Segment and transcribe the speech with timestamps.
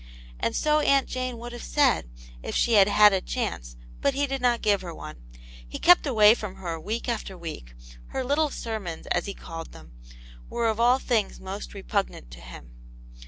[0.39, 2.09] And so Aunt Jane would have said,
[2.41, 5.17] if she had had a chance, but he did not give her one.
[5.69, 7.75] He kept away from her week after week;
[8.07, 9.91] her little sermons, as he called them,
[10.49, 12.71] were of all things most repugnant to him.